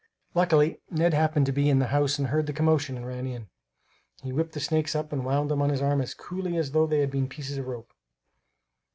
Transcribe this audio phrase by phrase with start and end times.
[0.33, 3.49] Luckily Ned happened to be in the house and heard the commotion and ran in.
[4.23, 6.87] He whipped the snakes up and wound them about his arm as coolly as though
[6.87, 7.91] they had been pieces of rope."